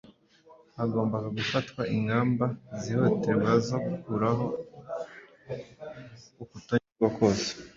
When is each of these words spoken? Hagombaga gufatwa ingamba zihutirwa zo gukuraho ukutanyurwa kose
Hagombaga 0.77 1.27
gufatwa 1.37 1.81
ingamba 1.95 2.45
zihutirwa 2.81 3.51
zo 3.67 3.77
gukuraho 3.87 4.45
ukutanyurwa 6.43 7.07
kose 7.17 7.49